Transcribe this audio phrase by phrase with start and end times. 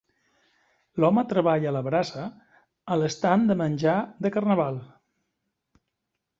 [1.03, 2.25] L'home treballa a la brasa
[2.95, 4.85] a l'estand de menjar de carnaval.